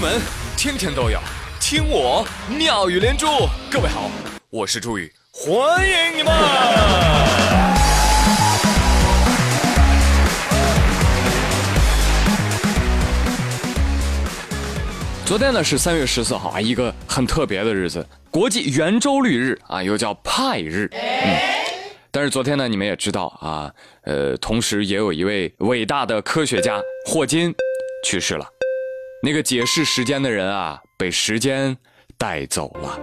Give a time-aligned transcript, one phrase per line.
[0.00, 0.20] 门
[0.56, 1.18] 天天都有
[1.60, 2.24] 听我
[2.56, 3.26] 妙语连珠。
[3.68, 4.08] 各位好，
[4.48, 6.32] 我是朱宇，欢迎你们。
[15.24, 20.88] 昨天呢是三月十四号啊，一个很特别的日子，国际圆周率日啊，又叫派日。
[20.92, 21.36] 嗯，
[22.12, 23.68] 但是昨天呢，你们也知道啊，
[24.04, 27.52] 呃，同时也有一位伟大的科学家霍金
[28.04, 28.46] 去世了。
[29.20, 31.76] 那个解释时间的人啊，被时间
[32.16, 32.96] 带走了。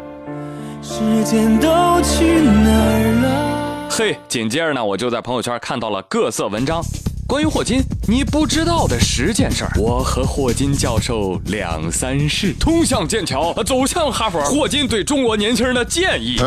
[0.81, 1.67] 时间都
[2.01, 3.89] 去哪儿了？
[3.89, 6.81] 嘿，紧接着呢，我就在朋友圈看到了各色文章，
[7.27, 9.71] 关于霍金你不知道的十件事儿。
[9.77, 14.41] 我和霍金教授两三世，通向剑桥，走向哈佛。
[14.45, 16.37] 霍金对中国年轻人的建议：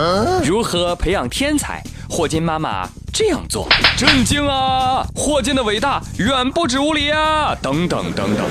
[0.47, 1.83] 如何培养天才？
[2.09, 5.07] 霍金妈妈这样做，震惊啊！
[5.15, 7.55] 霍金的伟大远不止无理啊！
[7.61, 8.47] 等等等等。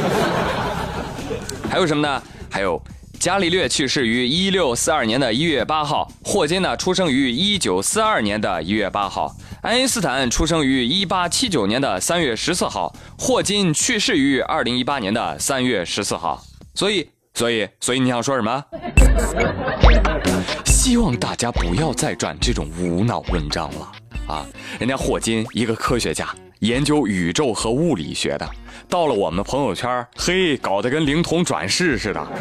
[1.70, 2.22] 还有什么呢？
[2.50, 2.82] 还有
[3.20, 16.42] 伽利略去世于一六四二年的一月八号，霍金呢出生于一九四二年的一月八号，爱因斯坦出生于一八七九年的三月十四号，霍金去世于二零一八年的三月十四号。
[16.74, 18.64] 所以，所以，所以你想说什么？
[20.66, 23.92] 希望大家不要再转这种无脑文章了
[24.28, 24.46] 啊！
[24.80, 26.28] 人家霍金一个科学家。
[26.60, 28.50] 研究宇宙和物理学的，
[28.90, 32.28] 到了我们朋友圈，嘿，搞得跟灵童转世似的。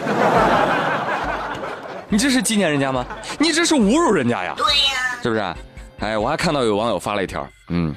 [2.08, 3.05] 你这是纪念人家吗？
[3.39, 4.55] 你这是侮辱人家呀！
[4.56, 5.55] 对呀，是不是？
[5.98, 7.95] 哎，我还看到有网友发了一条，嗯，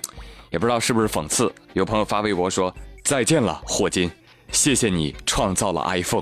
[0.50, 1.54] 也不知道是不是讽刺。
[1.74, 2.74] 有朋友发微博说
[3.04, 4.10] ：“再见了，霍金。”
[4.52, 6.22] 谢谢你创造了 iPhone。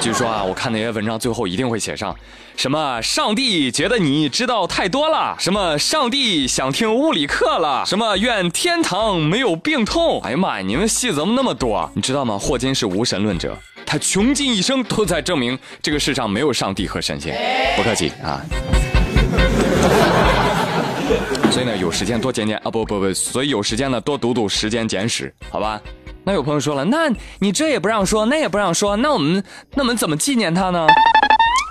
[0.00, 2.14] 据说啊，我看那些文章最后一定会写上
[2.54, 10.20] 什么“上帝觉得你知道太多了”，什么“上帝想听物理课了”，什么“愿天堂没有病痛”。
[10.24, 11.90] 哎呀妈呀，你们戏怎么那么多？
[11.94, 12.38] 你知道吗？
[12.38, 17.36] 霍金是无神论者，他穷尽一生都在证明这个世上没有上帝和神仙。
[17.76, 18.40] 不客气啊。
[21.56, 25.80] 所以呢，有时间多捡捡啊，不不不，所以有时间呢多读读《时间简史》，好吧？
[26.22, 30.86] 那有朋友说了，那你这也不让说，那也不让说，那我们那我们怎么纪念他呢？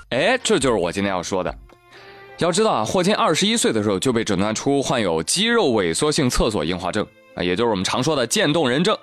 [0.09, 1.53] 哎，这就是我今天要说的。
[2.39, 8.97] 要知道啊，霍金二十一岁的时候就被诊断出患有肌肉萎缩性侧索硬化症啊，也就是我们常说的渐冻人症。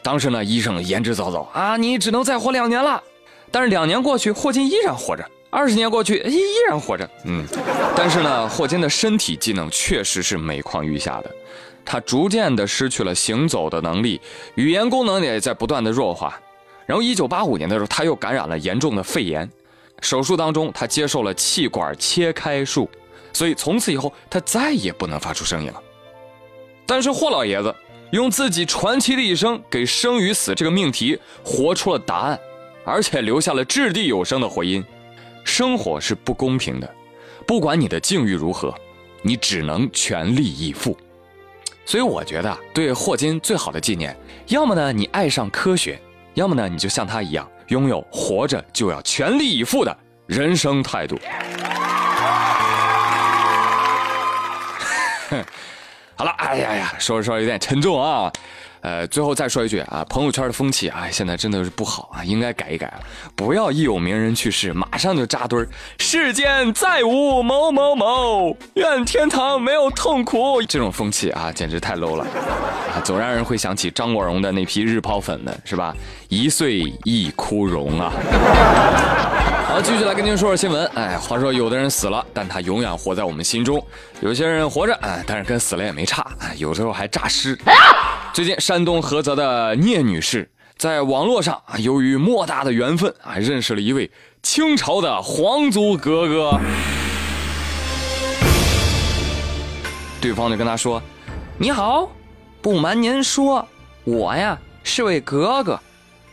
[0.00, 3.02] 当时呢，医生言之凿凿啊，你只能再活两年了。
[3.50, 5.28] 但是两年过去，霍金依然活着。
[5.50, 7.10] 二十年过去，依依然活着。
[7.24, 7.44] 嗯，
[7.96, 11.30] 但是呢，霍金的身体机能确实是每况愈下的，
[11.84, 14.20] 他逐渐的失去了行走的能力，
[14.54, 16.40] 语言功能也在不断的弱化。
[16.86, 19.48] 然后，一九八五年的时候，他又感染了严重的肺炎，
[20.00, 22.88] 手术当中他接受了气管切开术，
[23.32, 25.82] 所以从此以后他再也不能发出声音了。
[26.86, 27.74] 但是霍老爷子
[28.12, 32.38] 用自己传奇的一生，给生与死这个命题活出了答案，
[32.84, 34.84] 而且留下了掷地有声的回音。
[35.44, 36.94] 生活是不公平的，
[37.46, 38.74] 不管你的境遇如何，
[39.22, 40.96] 你只能全力以赴。
[41.84, 46.00] 所以我觉得对霍金最好的纪念，要么呢你爱上科学，
[46.34, 49.96] 要么呢你就像他一样，拥有活着就要全力以赴的
[50.26, 51.18] 人生态度。
[56.20, 58.30] 好了，哎呀呀，说着说着有点沉重啊。
[58.82, 63.00] 呃，最后再说一句啊，朋友圈的风气啊，现在真的是不好啊，应该改一改啊，
[63.34, 65.66] 不要一有名人去世，马上就扎堆儿。
[65.98, 70.60] 世间再无某某某，愿天堂没有痛苦。
[70.68, 72.24] 这种风气啊，简直太 low 了
[72.94, 75.96] 啊，总让人会想起张国荣的那批日抛粉的是吧？
[76.28, 78.12] 一岁一枯荣啊。
[79.70, 80.84] 好，继续来跟您说说新闻。
[80.96, 83.78] 哎，话说有的人死了，但他永远活在我们心中；
[84.20, 87.56] 有些人活着，哎，但是跟死了也没差，哎，有时候还诈尸。
[88.34, 94.10] 最近，山东菏泽的聂女士在网络上啊，由于莫大的缘分啊，认识了一位
[94.42, 96.58] 清朝的皇族格格。
[100.20, 101.00] 对方就跟他说
[101.56, 102.10] ：“你好，
[102.60, 103.64] 不瞒您说，
[104.02, 105.78] 我呀是位格格，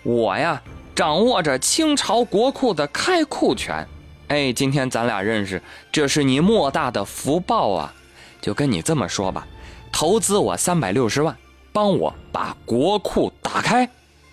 [0.01, 0.59] 我呀
[0.97, 3.87] 掌握着清朝国库的开库权。
[4.29, 5.61] 哎，今天咱俩认识，
[5.91, 7.93] 这是你莫大的福报啊！
[8.41, 9.45] 就跟你这么说吧，
[9.91, 11.37] 投资我三百六十万。”
[11.71, 13.87] 帮我把国库打开，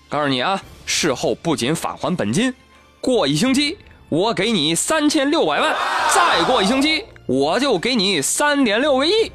[0.08, 2.54] 告诉你啊，事后不仅返还本金，
[2.98, 3.76] 过一星期
[4.08, 5.76] 我给你三千六百万，
[6.14, 9.30] 再过一星期我就给你三点六个亿。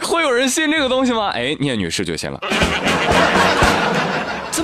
[0.00, 1.28] 会有人信这个东西吗？
[1.34, 2.40] 哎，聂女士就信了。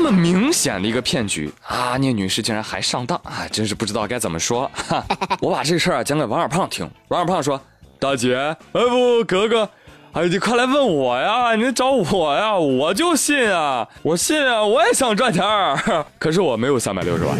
[0.04, 4.68] 这么明显的一个骗局啊，聂女士竟然还上当啊，真是不知道该怎么说。
[5.40, 7.60] 我把这事儿啊讲给王二胖听，王二胖说
[8.00, 9.70] ：“大姐，哎不，哥哥。”
[10.10, 11.54] 哎，你快来问我呀！
[11.54, 17.38] 你找我呀，我就信啊，我信啊，我也想赚钱儿， 可是我没有三百六十万。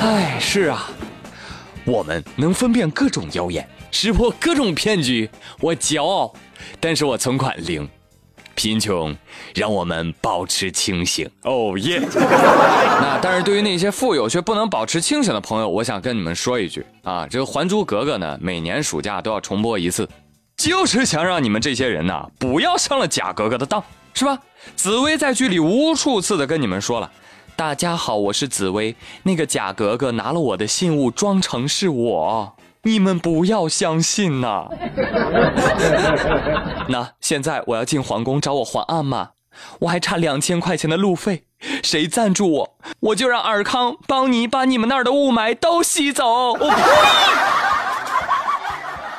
[0.00, 0.88] 哎，是啊，
[1.84, 5.28] 我们能分辨各种谣言，识破各种骗局，
[5.60, 6.32] 我骄傲，
[6.80, 7.86] 但是我存款零，
[8.54, 9.16] 贫穷
[9.54, 11.28] 让我们保持清醒。
[11.42, 12.00] 哦耶！
[12.14, 20.08] 那但是对于那些富有却不能保持清醒的朋友，我想跟你们说一句啊，这个《还珠格格》呢，每年暑假都要重播一次。
[20.56, 23.82] 就是想让你们这些人呐，不要上了假格格的当，
[24.14, 24.38] 是吧？
[24.76, 27.10] 紫薇在剧里无数次的跟你们说了
[27.56, 34.68] ：“大家好，我是紫薇。”那个假格格拿了我的信物，装成是我，你们不要相信呐。
[36.88, 39.30] 那现在我要进皇宫找我皇阿玛，
[39.80, 41.44] 我还差两千块钱的路费，
[41.82, 46.56] 谁赞助我，我就让尔康帮你把你们那儿的雾霾都吸走。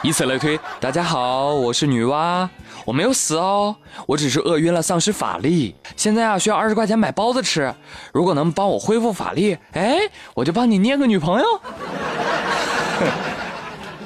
[0.03, 2.47] 以此类推，大家好，我是女娲，
[2.85, 3.75] 我没有死哦，
[4.05, 5.75] 我只是饿晕了，丧失法力。
[5.95, 7.73] 现在啊，需要二十块钱买包子吃，
[8.13, 9.97] 如果能帮我恢复法力，哎，
[10.35, 11.45] 我就帮你捏个女朋友。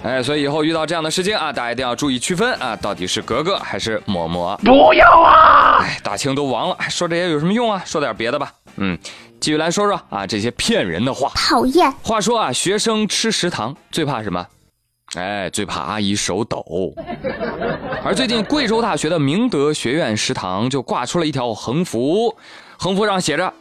[0.01, 4.57] 哎，所以以后遇到这样的事情啊，大家一定要注意区分啊，到底是格格还是嬷嬷？
[4.59, 5.79] 不要啊！
[5.81, 7.81] 哎，大清都亡了，说这些有什么用啊？
[7.85, 8.51] 说点别的吧。
[8.77, 8.97] 嗯，
[9.41, 11.31] 继续来说说啊，这些骗人的话。
[11.35, 11.91] 讨厌。
[12.01, 14.45] 话说啊，学生吃食堂最怕什么？
[15.15, 16.63] 哎，最怕阿姨手抖。
[18.05, 22.33] 而最近，贵州大学的明德学院食堂就挂出了一条横幅，
[22.77, 23.51] 横幅上写着：“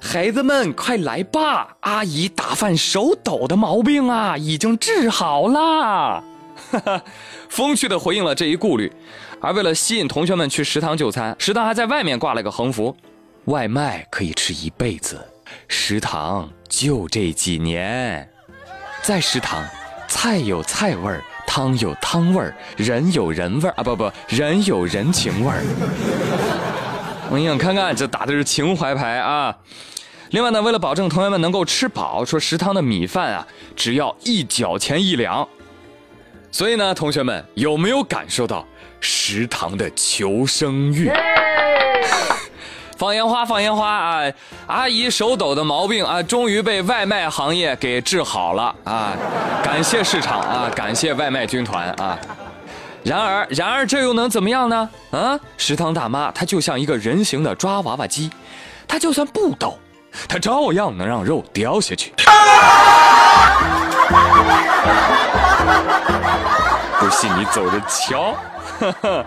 [0.00, 6.22] 孩子们快来吧，阿姨打饭手抖的毛病啊，已经治好了。”
[6.70, 7.02] 哈哈，
[7.48, 8.92] 风趣的回应了这一顾虑。
[9.40, 12.96] 而为了吸引同学们去食堂就餐，食堂还在外面挂了个横幅
[13.46, 15.18] ：“外卖可以吃一辈子，
[15.68, 18.28] 食堂就这几年。”
[19.02, 19.64] 在食堂。
[20.10, 23.82] 菜有菜味儿，汤有汤味儿，人有人味儿啊！
[23.82, 25.62] 不不，人有人情味儿。
[27.30, 29.54] 我想看看，这打的是情怀牌啊！
[30.30, 33.46] 另外呢，为了保证同学们能够吃饱，说食堂的米饭啊，
[33.76, 35.46] 只要一角钱一两。
[36.50, 38.66] 所以呢，同学们有没有感受到
[39.00, 41.10] 食堂的求生欲？
[42.96, 44.32] 放烟花，放烟花啊！
[44.66, 49.12] 阿姨手抖的毛病啊，终于被外卖行业给治好了啊！
[49.62, 52.18] 感谢市场啊，感谢外卖军团啊！
[53.04, 54.88] 然而，然而这又能怎么样呢？
[55.10, 58.30] 啊，食堂大妈她就像一个人形的抓娃娃机，
[58.86, 59.78] 她就算不抖，
[60.28, 62.12] 她照样能让肉掉下去。
[66.98, 68.34] 不信你走着瞧。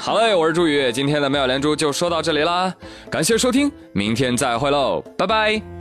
[0.00, 2.72] 好嘞，我是朱宇，今天的妙连珠就说到这里啦，
[3.10, 5.71] 感谢收听，明天再会喽，拜拜。